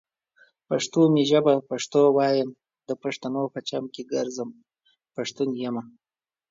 پښتو 0.69 1.01
می 1.13 1.23
ژبه 1.31 1.53
پښتو 1.69 2.01
وايم، 2.17 2.49
دا 2.87 2.93
پښتنو 3.03 3.43
په 3.53 3.59
چم 3.67 3.83
کې 3.93 4.03
ګرځم، 4.13 4.49
پښتون 5.15 5.49
يمه 5.65 5.83